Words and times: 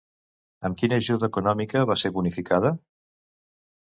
Amb 0.69 0.79
quina 0.79 0.97
ajuda 1.03 1.29
econòmica 1.31 1.85
va 1.93 1.99
ser 2.05 2.13
bonificada? 2.19 2.77